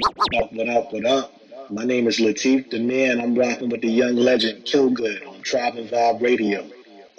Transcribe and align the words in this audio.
What 0.00 0.36
up, 0.36 0.52
what 0.52 0.68
up, 0.68 0.92
what 0.92 1.04
up? 1.06 1.32
My 1.70 1.84
name 1.84 2.06
is 2.06 2.20
Latif 2.20 2.70
the 2.70 2.78
man. 2.78 3.20
I'm 3.20 3.34
rocking 3.34 3.68
with 3.68 3.80
the 3.80 3.88
young 3.88 4.14
legend 4.14 4.64
Killgood 4.64 5.26
on 5.26 5.42
Tribe 5.42 5.74
and 5.74 5.90
Vibe 5.90 6.22
Radio. 6.22 6.64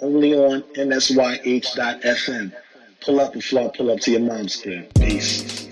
Only 0.00 0.34
on 0.34 0.62
NSYH.FM. 0.62 2.52
Pull 3.02 3.20
up 3.20 3.34
and 3.34 3.44
fly, 3.44 3.70
pull 3.76 3.90
up 3.90 4.00
to 4.00 4.12
your 4.12 4.20
mom's 4.20 4.56
crib. 4.56 4.94
Peace. 4.94 5.69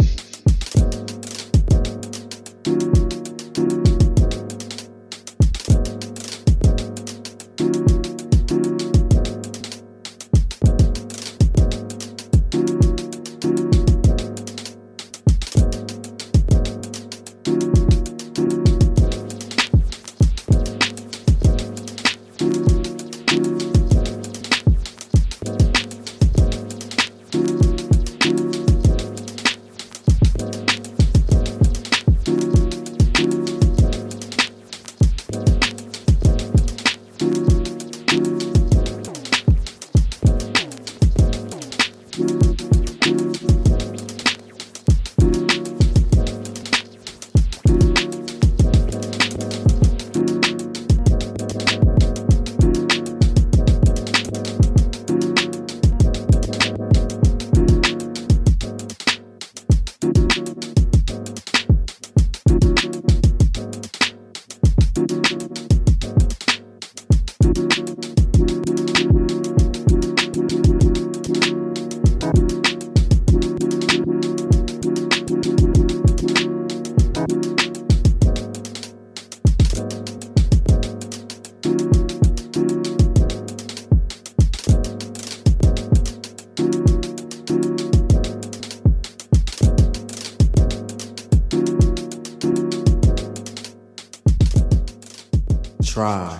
Tribe 95.98 96.38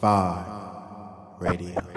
Five 0.00 0.46
Radio. 1.40 1.89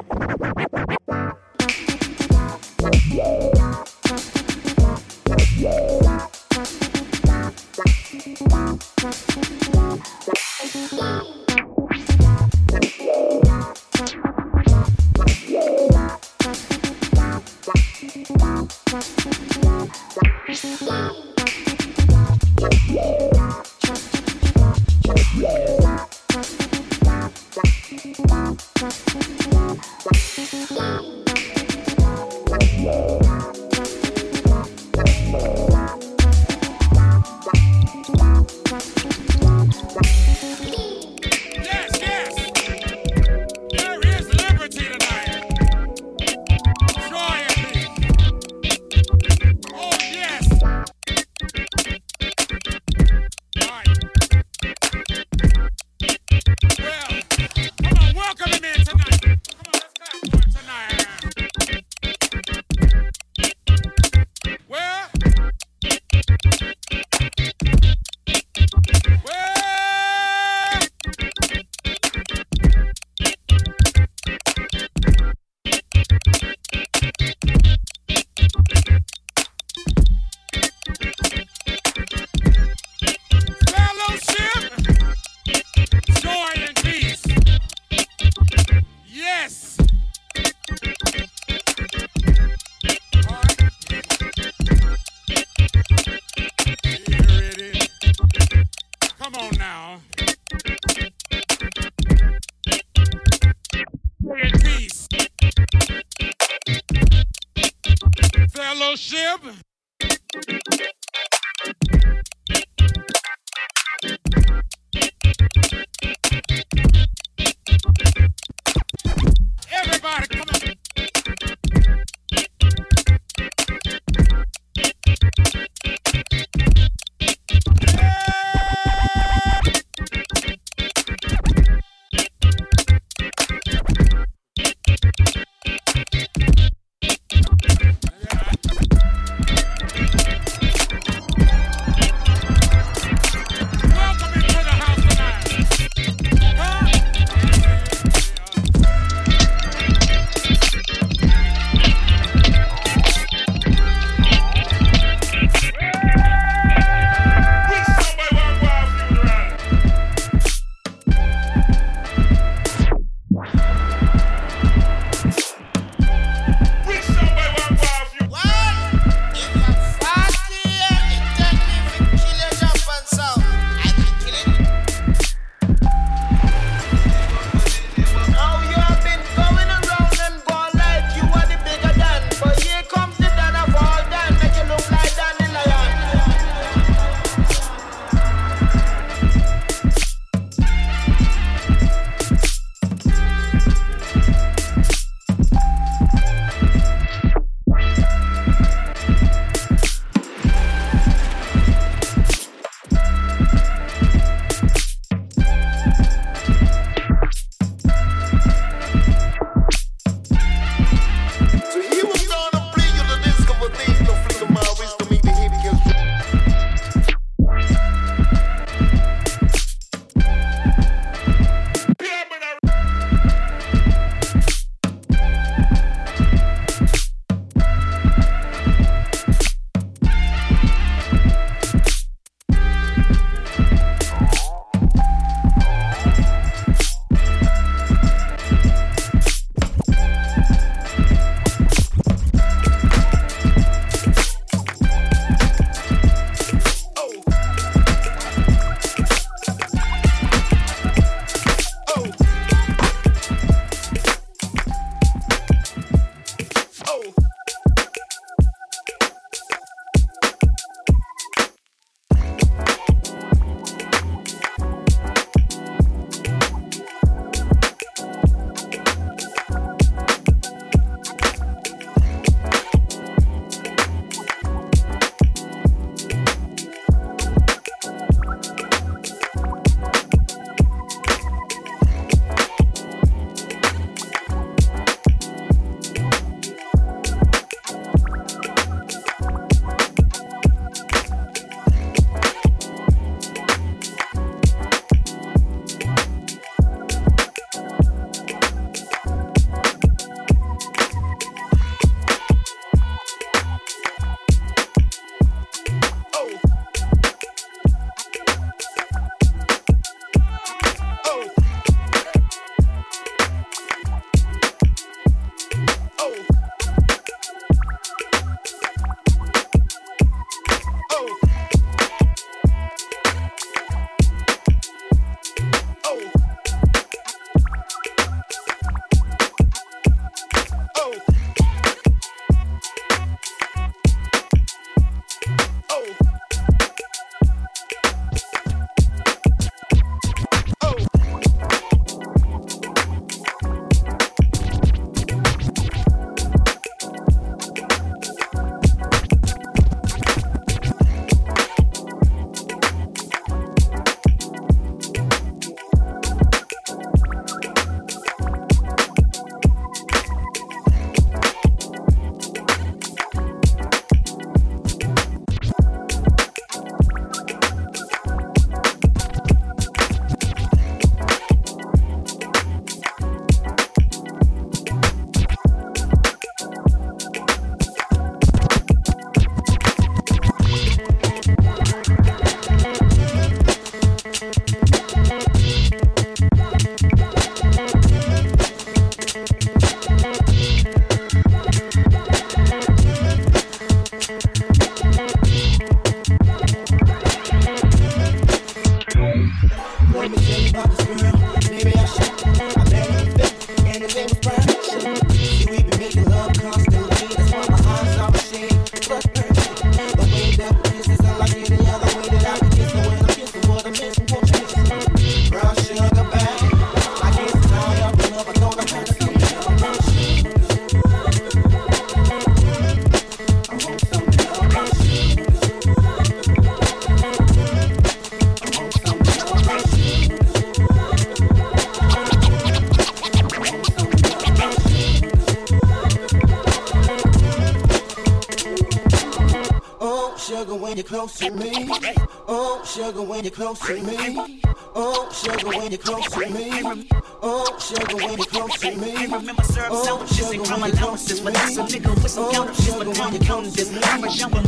close 443.33 443.59
to 443.59 443.81
me. 443.81 444.41
Oh, 444.75 445.09
sugar, 445.11 445.47
when 445.47 445.71
you're 445.71 445.77
close 445.79 446.09
to 446.11 446.29
me. 446.29 446.87
Oh, 447.21 447.57
sugar, 447.59 447.95
when 447.95 448.17
you're 448.17 448.25
close 448.27 448.57
to 448.59 448.75
me. 448.75 448.93
Oh, 448.95 449.19
remember 449.19 449.43
when 449.43 450.33
you're 450.33 450.45
crumb 450.45 450.63
allowances. 450.63 451.19
But 451.19 451.33
that's 451.33 451.57
a 451.57 451.63
nigga 451.63 451.89
with 451.95 452.11
some 452.11 452.25
oh, 452.25 452.31
counter 452.31 452.53
shit. 452.53 452.77
But 452.77 452.97
now 452.97 453.09
you're 453.09 453.21
counting 453.21 453.51
this. 453.51 453.71
I'm. 453.83 454.42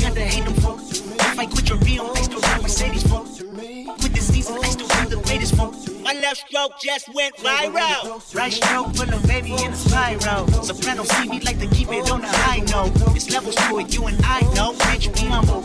kinda 0.00 0.20
hate 0.20 0.44
them 0.44 0.54
folks. 0.54 1.00
If 1.00 1.38
I 1.38 1.46
quit 1.46 1.68
your 1.68 1.78
real, 1.78 2.10
I 2.16 2.22
still 2.22 2.40
ride 2.40 2.62
Mercedes 2.62 3.02
folks. 3.02 3.40
With 3.40 4.12
this 4.14 4.28
season, 4.32 4.56
Thanks 4.60 4.76
to 4.76 4.84
run 4.94 5.10
the 5.10 5.16
greatest 5.16 5.54
folks. 5.56 5.88
My 6.02 6.14
left 6.14 6.38
stroke 6.48 6.72
just 6.80 7.12
went 7.14 7.36
viral. 7.36 8.34
Right 8.34 8.52
stroke 8.52 8.94
put 8.96 9.08
a 9.10 9.18
baby 9.28 9.52
in 9.52 9.72
a 9.72 9.76
spiral. 9.76 10.48
Soprano 10.62 11.04
see 11.04 11.28
me 11.28 11.40
like 11.40 11.58
to 11.60 11.66
keep 11.66 11.92
it 11.92 12.10
on 12.10 12.22
the 12.22 12.28
high 12.28 12.60
note. 12.72 12.92
It's 13.14 13.30
levels 13.30 13.54
to 13.56 13.78
it, 13.78 13.94
you 13.94 14.06
and 14.06 14.18
I 14.24 14.40
know. 14.54 14.72
Bitch, 14.88 15.12
be 15.14 15.26
humble. 15.26 15.62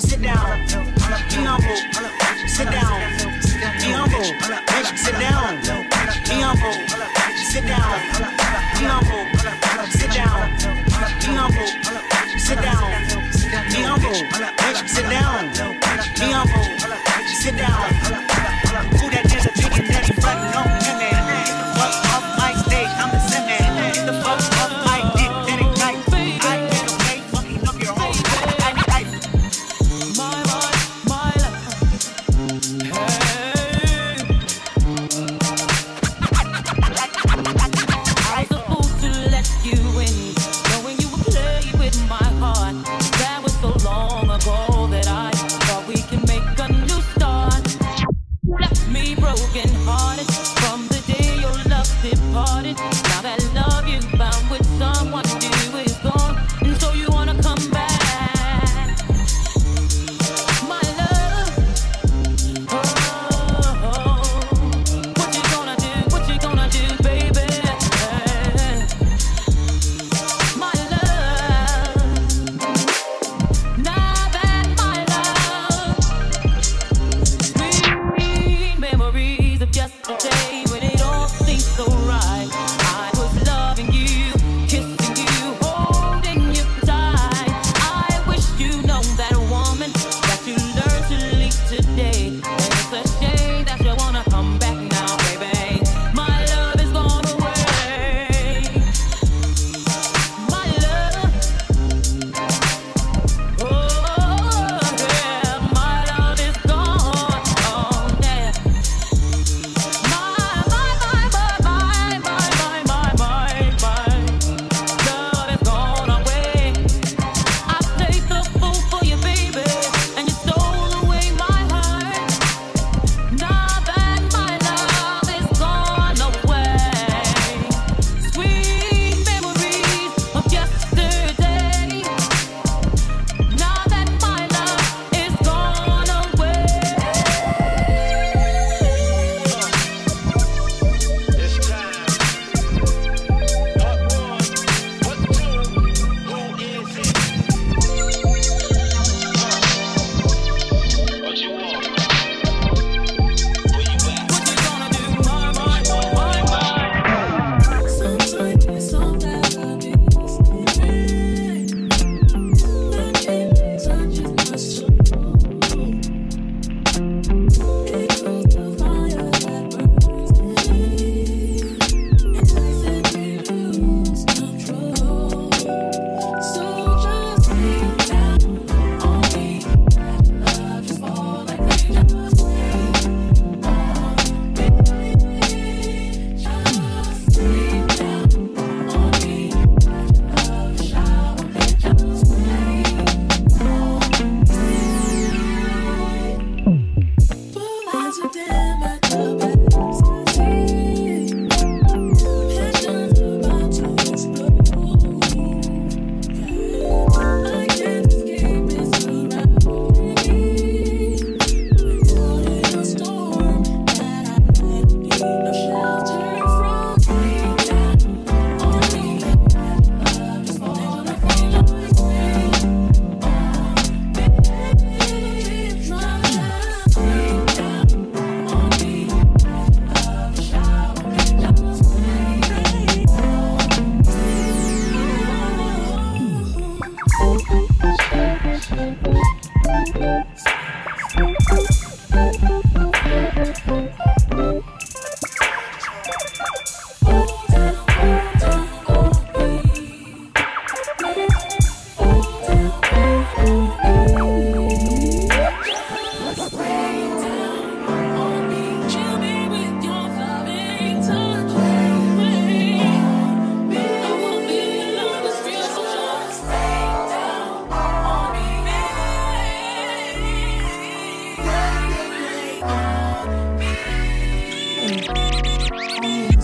Sit 0.00 0.22
down. 0.22 0.66
Be 1.28 1.40
humble. 1.44 1.76
Sit 2.56 2.70
down. 2.72 2.96
Be 3.80 3.90
humble. 3.98 4.28
Bitch, 4.70 4.90
sit 4.96 5.16
down. 5.20 5.60
Be 6.28 6.40
humble. 6.40 6.76
Sit 7.52 7.64
down. 7.66 7.96
Be 8.78 8.84
humble. 8.92 9.24
Sit 9.90 10.10
down. 10.16 10.40
Be 11.20 11.32
humble. 11.36 11.68
Sit 12.38 12.60
down. 12.62 12.97
Sit 14.18 15.08
down. 15.08 15.46
Me, 16.18 16.34
I'm. 16.34 16.77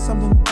something 0.05 0.44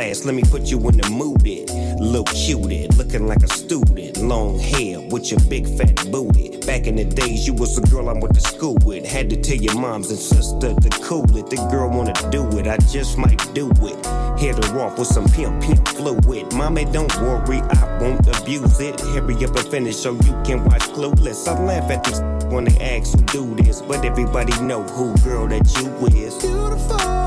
glass, 0.00 0.24
let 0.24 0.34
me 0.34 0.42
put 0.42 0.62
you 0.70 0.78
in 0.88 0.96
the 0.96 1.10
mood. 1.10 1.46
It 1.46 1.70
look 2.00 2.26
cuted, 2.28 2.96
looking 2.96 3.26
like 3.26 3.42
a 3.42 3.48
student. 3.48 4.16
Long 4.16 4.58
hair 4.58 4.98
with 4.98 5.30
your 5.30 5.40
big 5.40 5.66
fat 5.76 6.10
booty. 6.10 6.56
Back 6.64 6.86
in 6.86 6.96
the 6.96 7.04
days, 7.04 7.46
you 7.46 7.52
was 7.52 7.76
a 7.76 7.82
girl 7.82 8.08
I 8.08 8.14
went 8.14 8.34
to 8.34 8.40
school 8.40 8.78
with. 8.86 9.04
Had 9.04 9.28
to 9.30 9.36
tell 9.36 9.56
your 9.56 9.74
moms 9.74 10.10
and 10.10 10.18
sister 10.18 10.72
to 10.74 10.90
cool 11.04 11.36
it. 11.36 11.50
The 11.50 11.56
girl 11.70 11.90
wanna 11.90 12.14
do 12.30 12.48
it, 12.58 12.66
I 12.66 12.78
just 12.96 13.18
might 13.18 13.42
do 13.52 13.70
it. 13.90 13.98
Hit 14.40 14.64
her 14.64 14.80
off 14.80 14.98
with 14.98 15.08
some 15.08 15.28
pimp 15.28 15.62
pimp 15.62 15.86
fluid. 15.88 16.54
Mommy, 16.54 16.86
don't 16.86 17.14
worry, 17.20 17.60
I 17.60 17.98
won't 18.00 18.26
abuse 18.34 18.80
it. 18.80 18.98
Hurry 19.00 19.34
up 19.44 19.54
and 19.56 19.68
finish 19.68 19.96
so 19.96 20.12
you 20.12 20.34
can 20.46 20.64
watch 20.64 20.84
Clueless. 20.96 21.46
I 21.46 21.62
laugh 21.62 21.90
at 21.90 22.04
these 22.04 22.20
when 22.50 22.64
they 22.64 22.78
ask 22.80 23.12
who 23.12 23.22
do 23.26 23.62
this, 23.62 23.82
but 23.82 24.02
everybody 24.04 24.58
know 24.62 24.82
who 24.82 25.14
girl 25.18 25.46
that 25.48 25.66
you 25.76 25.90
is. 26.24 26.34
Beautiful. 26.40 27.19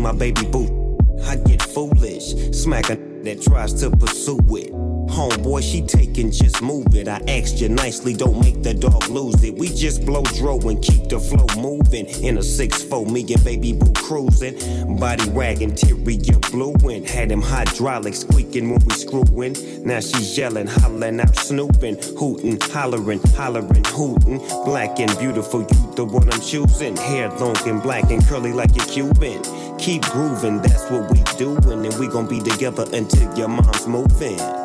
My 0.00 0.12
baby 0.12 0.44
boo, 0.46 0.96
I 1.26 1.36
get 1.36 1.62
foolish. 1.62 2.34
Smack 2.52 2.90
a 2.90 3.09
that 3.24 3.42
tries 3.42 3.74
to 3.74 3.90
pursue 3.90 4.38
it. 4.50 4.72
Homeboy, 5.10 5.60
she 5.60 5.82
taking, 5.82 6.30
just 6.30 6.62
move 6.62 6.94
it. 6.94 7.08
I 7.08 7.20
asked 7.26 7.60
you 7.60 7.68
nicely, 7.68 8.14
don't 8.14 8.40
make 8.40 8.62
the 8.62 8.72
dog 8.72 9.08
lose 9.08 9.42
it. 9.42 9.56
We 9.56 9.68
just 9.68 10.06
blow 10.06 10.22
dro 10.22 10.58
and 10.60 10.80
keep 10.80 11.08
the 11.08 11.18
flow 11.18 11.46
moving. 11.60 12.06
In 12.24 12.36
a 12.38 12.40
6-4, 12.40 13.10
me 13.10 13.20
and 13.32 13.44
baby 13.44 13.72
boo 13.72 13.92
cruising. 13.92 14.56
Body 14.98 15.28
wagging, 15.30 15.70
interior 15.70 16.38
blueing. 16.52 17.04
Had 17.04 17.32
him 17.32 17.42
hydraulics 17.42 18.20
squeaking 18.20 18.70
when 18.70 18.80
we 18.86 18.94
screwing. 18.94 19.56
Now 19.84 19.98
she's 19.98 20.38
yelling, 20.38 20.68
hollering 20.68 21.20
out, 21.20 21.36
snooping, 21.36 21.96
hooting, 22.16 22.60
hollering, 22.60 23.20
hollering, 23.34 23.84
hooting. 23.86 24.38
Black 24.64 25.00
and 25.00 25.18
beautiful, 25.18 25.62
you 25.62 25.94
the 25.96 26.04
one 26.04 26.32
I'm 26.32 26.40
choosing. 26.40 26.96
Hair 26.96 27.30
long 27.38 27.56
and 27.66 27.82
black 27.82 28.10
and 28.12 28.24
curly 28.24 28.52
like 28.52 28.76
a 28.76 28.86
Cuban. 28.86 29.42
Keep 29.78 30.02
grooving, 30.02 30.60
that's 30.60 30.90
what 30.90 31.10
we 31.10 31.22
doing, 31.38 31.86
and 31.86 31.98
we 31.98 32.06
gon' 32.06 32.28
be 32.28 32.38
together 32.38 32.84
until 32.92 33.09
your 33.36 33.48
mom's 33.48 33.86
moving. 33.86 34.59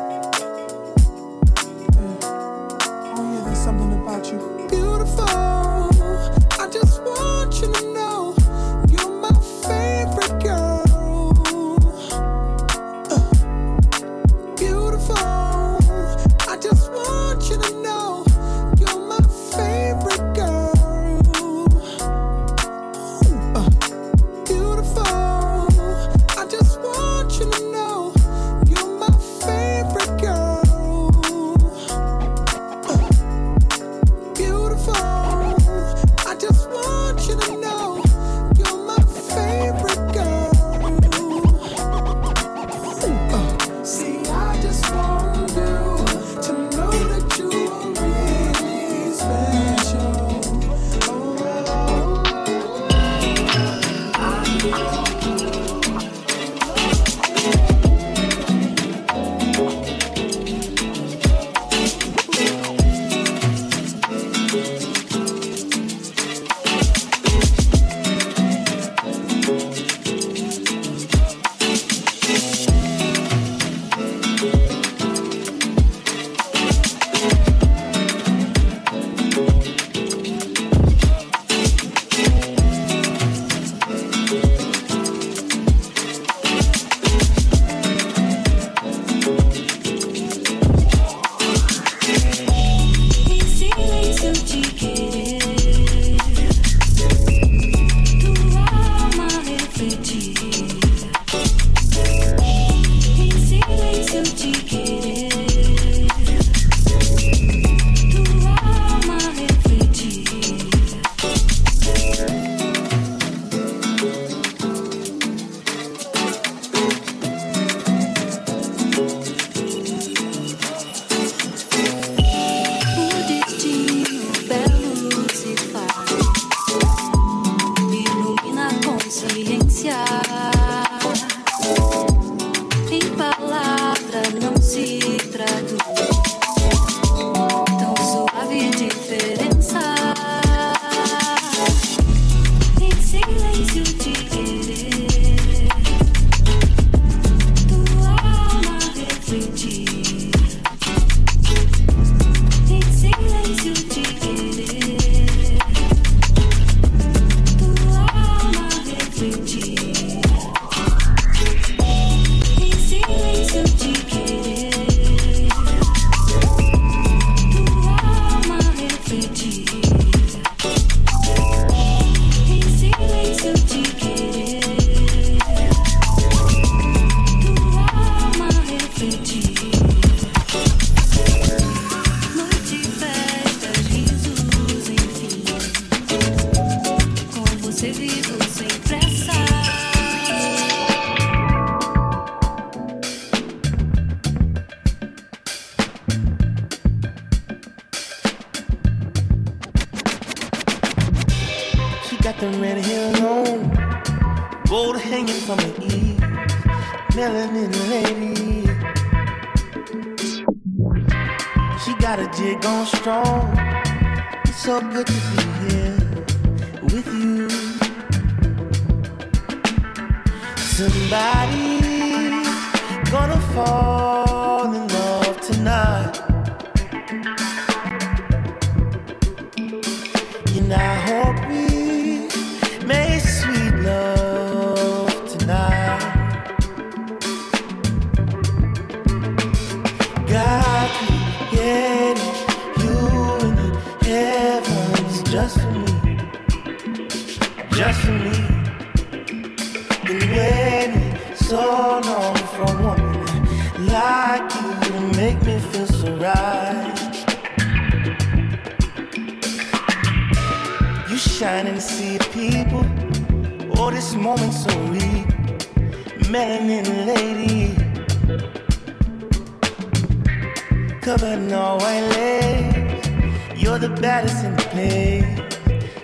Place. 274.76 275.24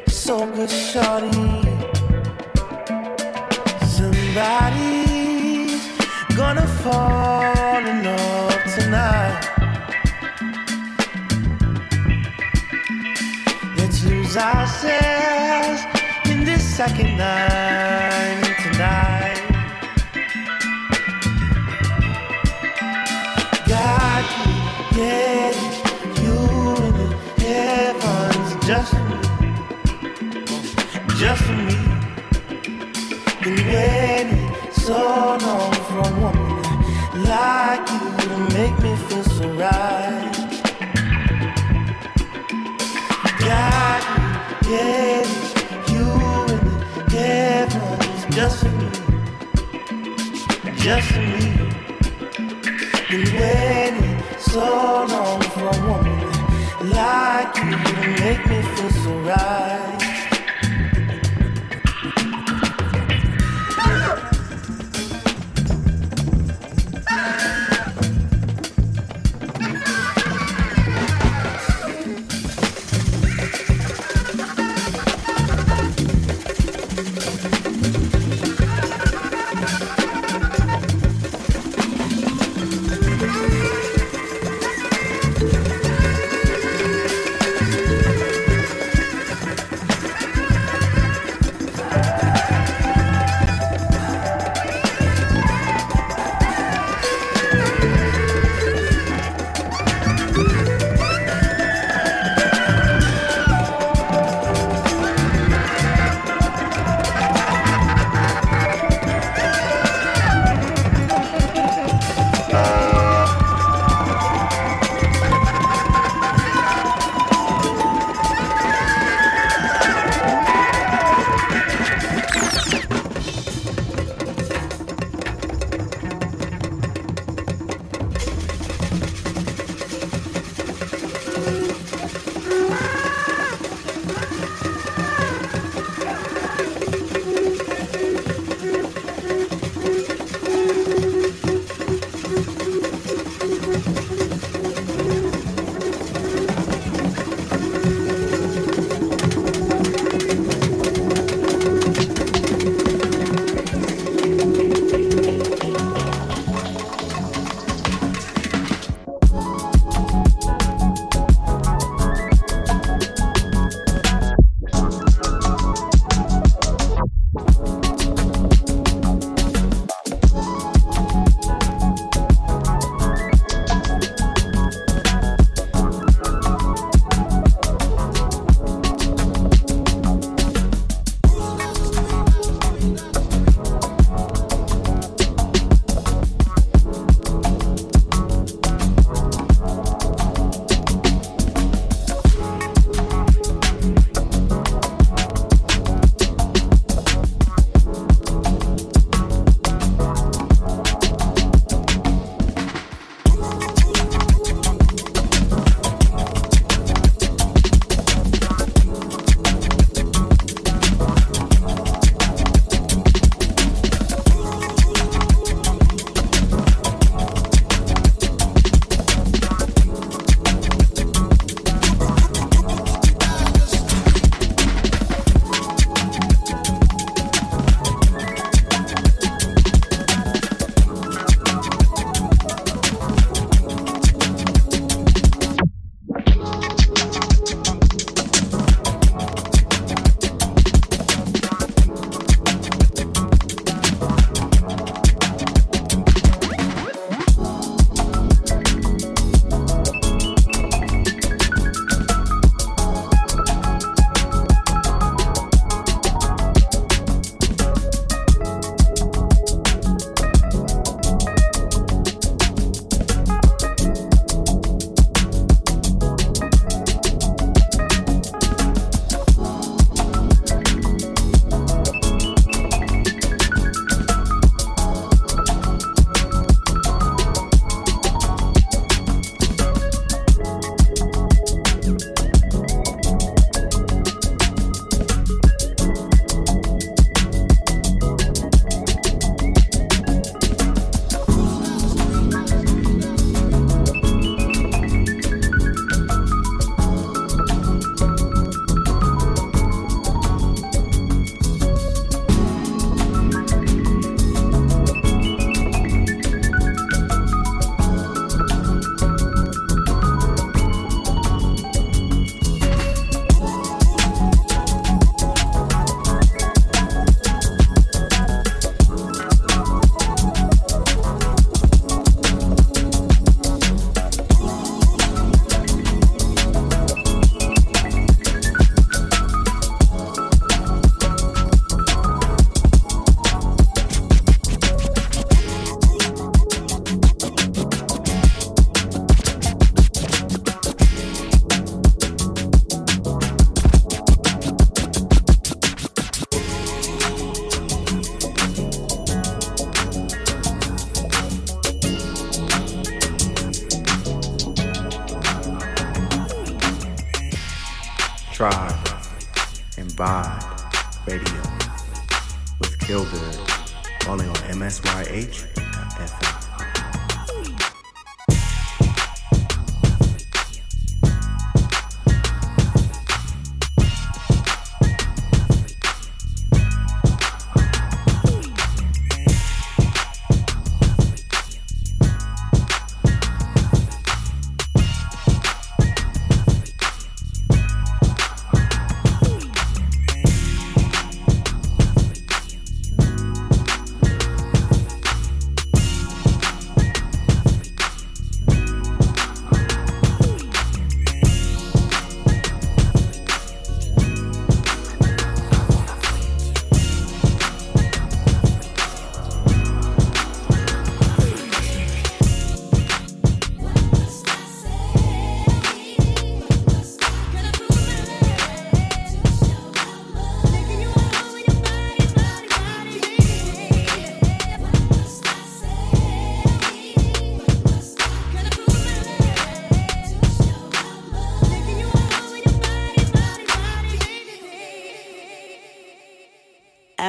So 0.07 0.47
good, 0.57 0.71
shorty. 0.71 1.31
Somebody's 3.97 5.83
gonna 6.41 6.67
fall 6.83 7.83
in 7.93 7.99
love 8.09 8.63
tonight. 8.77 9.43
Let's 13.77 13.99
lose 14.05 14.37
ourselves 14.37 15.81
in 16.31 16.45
this 16.45 16.65
second 16.81 17.11
night 17.19 18.57
tonight. 18.65 19.43
God 23.69 24.25
created 24.93 25.72
so 34.83 35.39
long 35.41 35.73
for 35.87 35.99
a 35.99 36.11
woman 36.21 36.63
like 37.23 37.89
you 37.93 38.05
to 38.27 38.37
make 38.53 38.77
me 38.83 38.93
feel 39.07 39.23
so 39.23 39.47
right. 39.51 40.33
God 43.39 44.03
created 44.65 45.29
you 45.93 46.07
in 46.53 46.61
the 46.67 47.17
heavens 47.17 48.23
just 48.35 48.57
for 48.63 48.73
me, 48.81 48.91
just 50.85 51.07
for 51.13 51.27
me. 51.33 51.49
Been 53.09 53.25
waiting 53.39 54.13
so 54.39 54.67
long 55.13 55.41
for 55.53 55.67
a 55.69 55.79
woman 55.87 56.21
like 56.91 57.55
you 57.57 57.71
to 57.87 57.95
make 58.21 58.43
me 58.51 58.52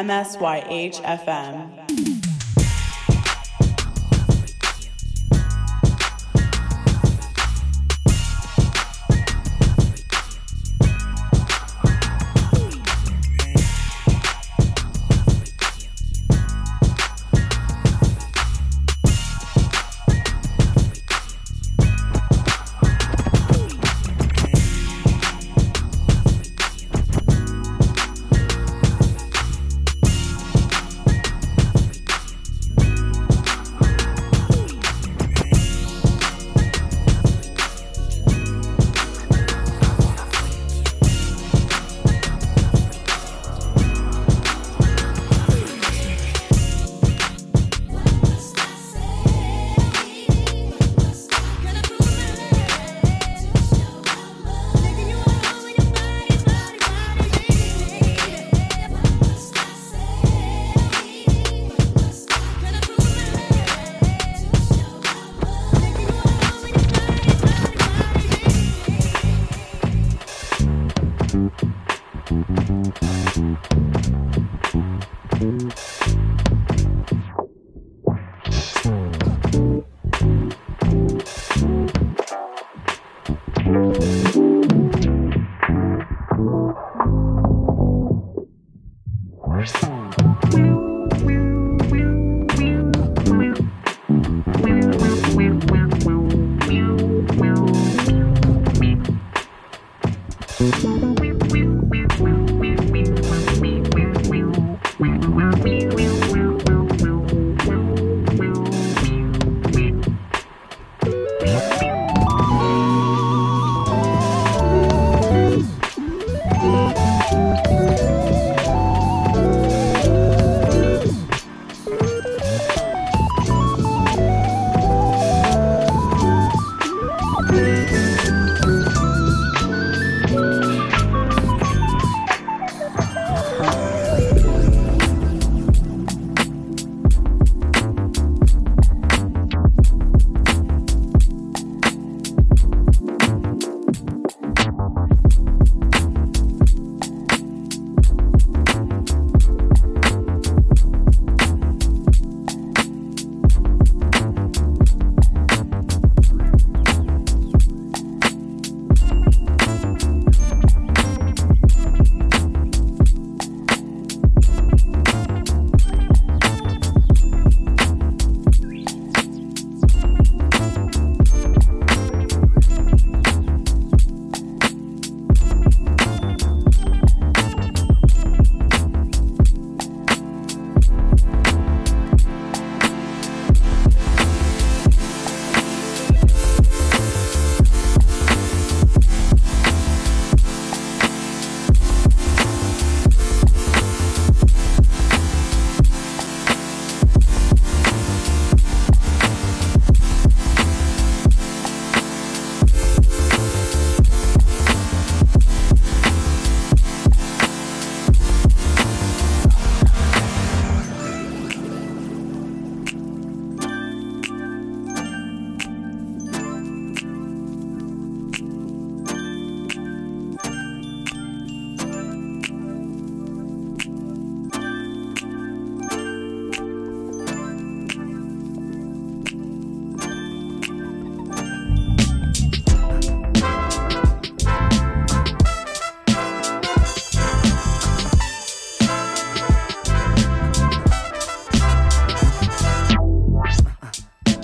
MSYH 0.04 1.00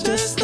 just 0.09 0.38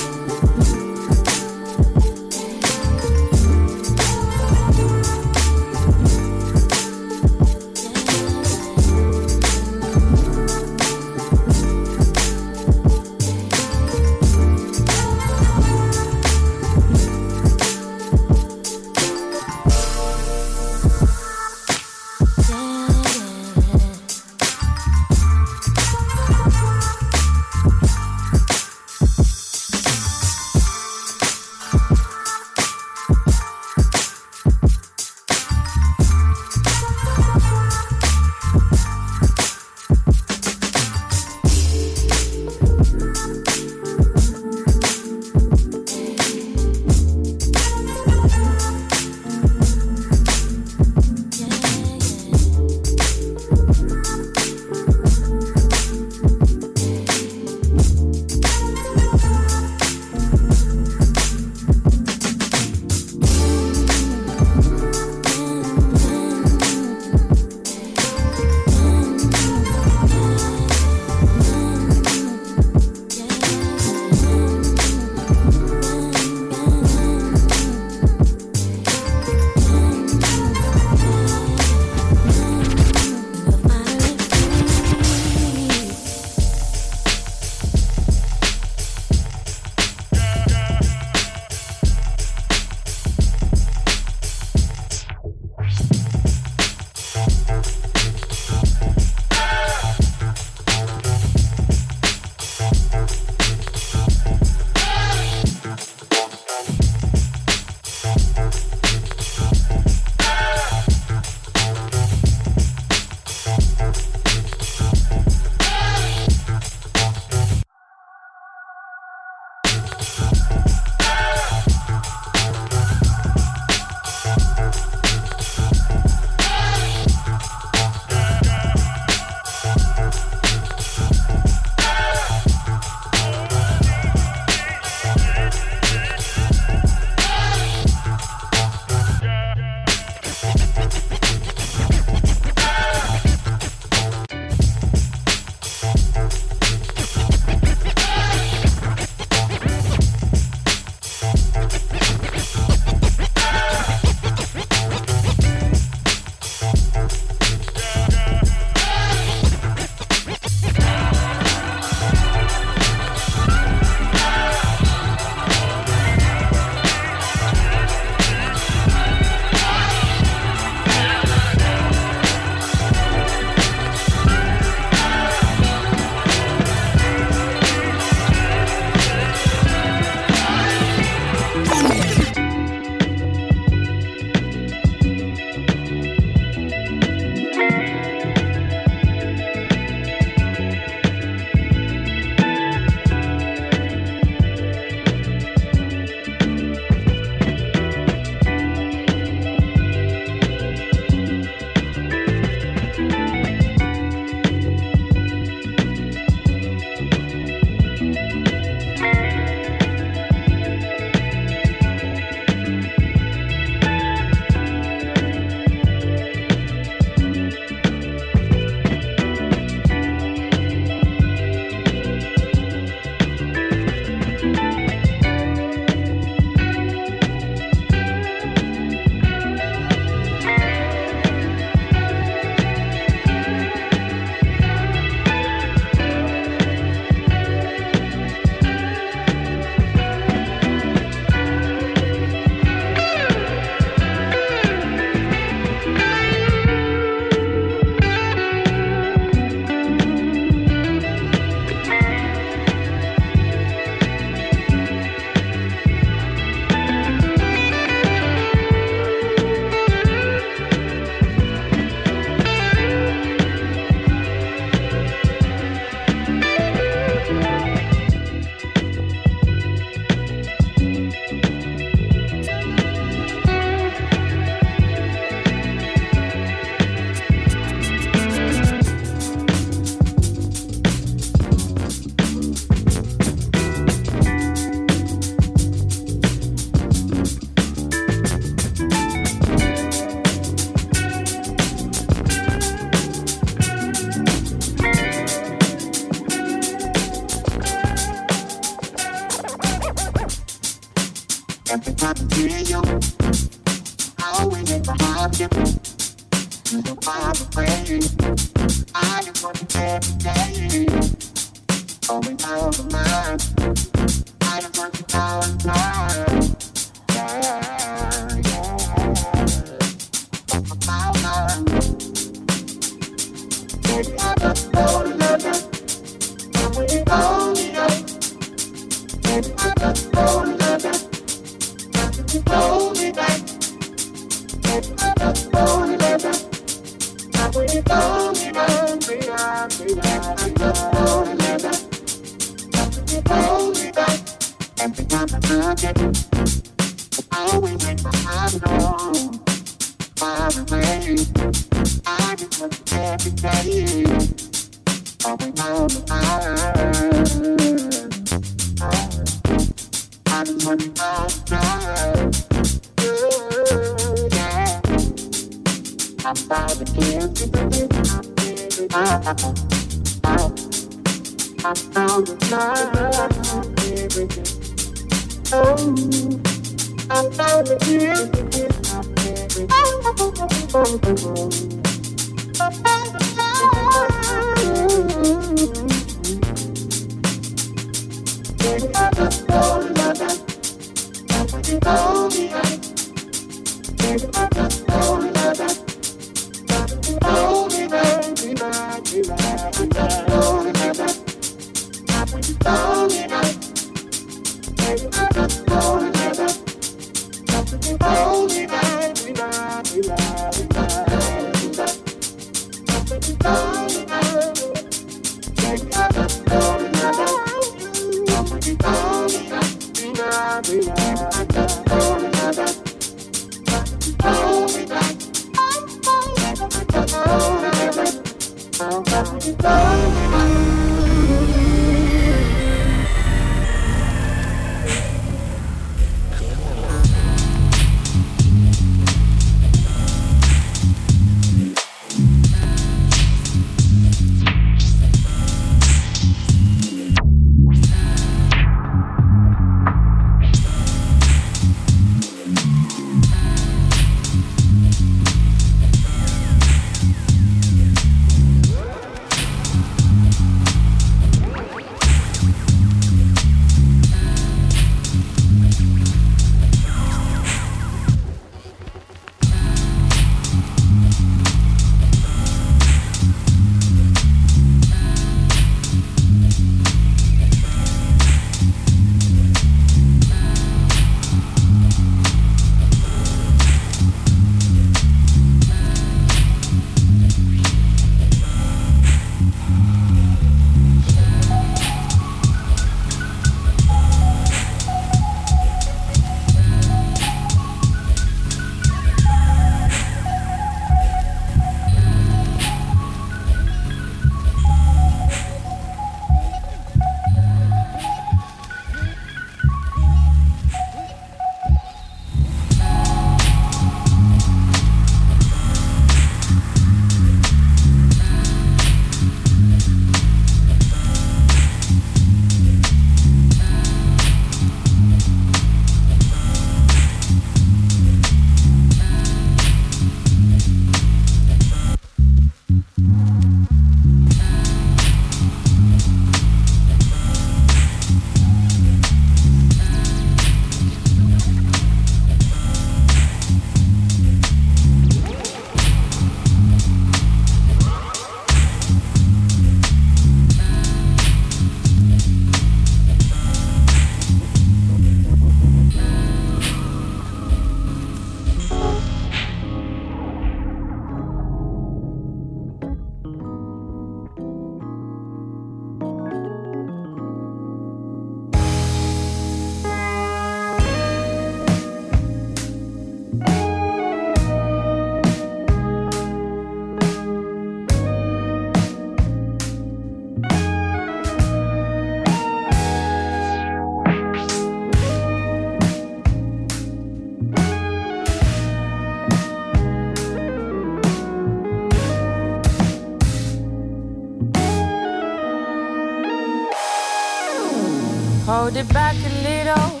Put 598.72 598.80
it 598.80 598.94
back 598.94 599.14
a 599.16 599.28
little. 599.44 600.00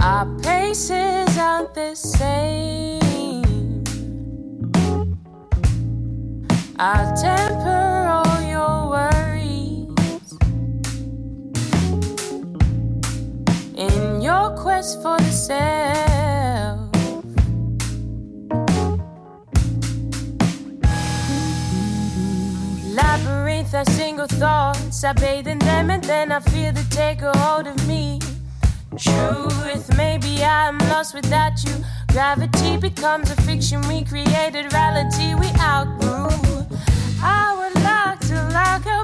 Our 0.00 0.24
paces 0.40 1.36
aren't 1.36 1.74
the 1.74 1.94
same. 1.94 3.84
Our 6.78 7.14
tempo. 7.16 7.53
I 25.04 25.12
bathe 25.12 25.46
in 25.46 25.58
them 25.58 25.90
and 25.90 26.02
then 26.02 26.32
I 26.32 26.40
feel 26.40 26.72
they 26.72 26.82
take 26.84 27.20
a 27.20 27.36
hold 27.36 27.66
of 27.66 27.76
me. 27.86 28.20
Truth, 28.96 29.94
maybe 29.98 30.42
I'm 30.42 30.78
lost 30.88 31.14
without 31.14 31.62
you. 31.62 31.72
Gravity 32.08 32.78
becomes 32.78 33.30
a 33.30 33.36
fiction 33.42 33.86
we 33.86 34.04
created, 34.04 34.72
reality 34.72 35.34
we 35.34 35.48
outgrew. 35.60 36.30
I 37.22 37.54
would 37.58 37.82
like 37.82 38.20
to 38.28 38.36
lock 38.54 38.86
a 38.86 39.03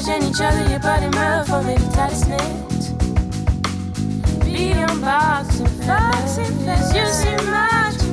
touching 0.00 0.22
each 0.22 0.40
other, 0.40 0.68
your 0.70 0.78
Stop 0.78 0.80
body 0.80 1.08
mouth 1.10 1.46
for 1.48 1.62
to 1.76 1.90
tight 1.92 2.12
snakes. 2.12 2.59
Being 4.90 5.02
boxing 5.02 5.66
fast, 5.86 6.40
you 6.94 7.06
see 7.06 7.36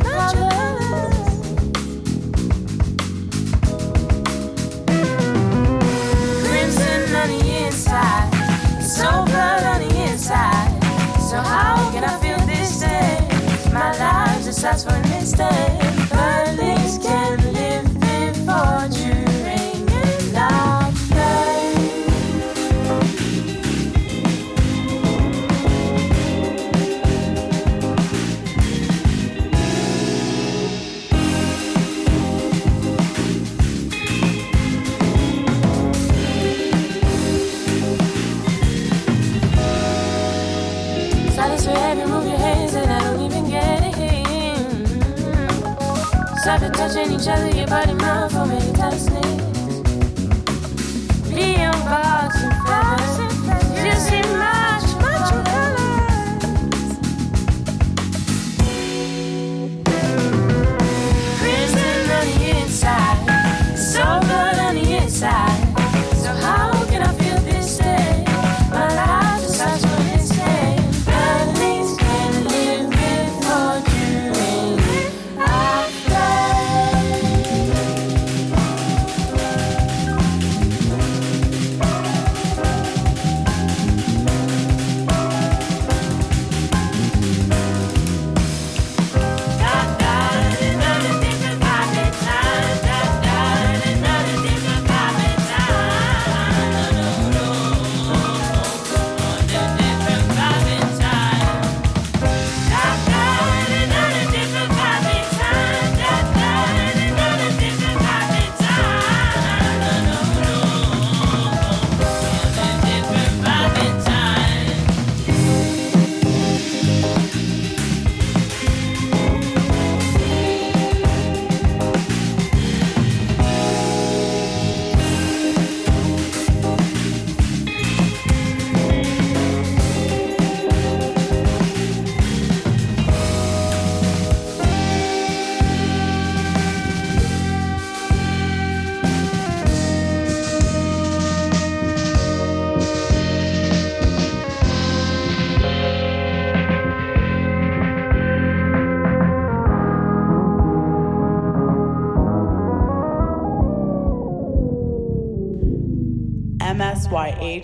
colors. 0.04 0.64
Crimson 6.46 7.16
on 7.16 7.28
the 7.30 7.42
inside, 7.66 8.30
so 8.80 9.10
blood 9.26 9.64
on 9.64 9.88
the 9.88 10.12
inside. 10.12 10.72
So 11.20 11.38
how 11.38 11.92
can 11.92 12.04
I 12.04 12.20
feel? 12.20 12.38
My 13.74 13.92
life 14.00 14.46
just 14.62 14.88
for 14.88 14.94
an 14.94 15.12
instant. 15.14 15.80
Birds 16.10 16.98
can 17.06 17.54
live 17.54 17.67
It 46.50 46.74
touching 46.74 47.12
each 47.12 47.28
other, 47.28 47.50
your 47.50 47.68
body 47.68 47.94
mouth 47.94 48.32
for 48.32 48.46
me, 48.46 48.67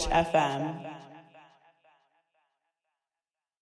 FM. 0.08 0.33